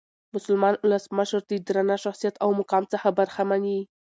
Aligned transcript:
مسلمان 0.35 0.73
اولس 0.81 1.05
مشر 1.17 1.41
د 1.45 1.51
درانه 1.67 1.95
شخصیت 2.03 2.35
او 2.43 2.49
مقام 2.59 2.83
څخه 2.93 3.07
برخمن 3.17 3.61
يي. 3.73 3.81